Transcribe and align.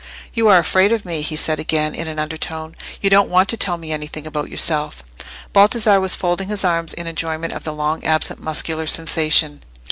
"You 0.33 0.47
are 0.47 0.57
afraid 0.57 0.91
of 0.91 1.05
me," 1.05 1.21
he 1.21 1.35
said 1.35 1.59
again, 1.59 1.93
in 1.93 2.07
an 2.07 2.17
undertone; 2.17 2.73
"you 3.01 3.09
don't 3.11 3.29
want 3.29 3.49
to 3.49 3.55
tell 3.57 3.77
me 3.77 3.91
anything 3.91 4.25
about 4.25 4.49
yourself." 4.49 5.03
Baldassarre 5.53 6.01
was 6.01 6.15
folding 6.15 6.49
his 6.49 6.65
arms 6.65 6.93
in 6.95 7.05
enjoyment 7.05 7.53
of 7.53 7.65
the 7.65 7.71
long 7.71 8.03
absent 8.03 8.39
muscular 8.41 8.87
sensation. 8.87 9.61